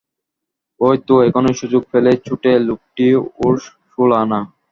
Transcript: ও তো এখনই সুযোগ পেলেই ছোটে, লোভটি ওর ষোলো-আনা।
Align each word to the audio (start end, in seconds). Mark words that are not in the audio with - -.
ও 0.79 0.87
তো 1.07 1.15
এখনই 1.27 1.53
সুযোগ 1.61 1.81
পেলেই 1.91 2.17
ছোটে, 2.27 2.51
লোভটি 2.67 3.07
ওর 3.39 3.53
ষোলো-আনা। 3.91 4.39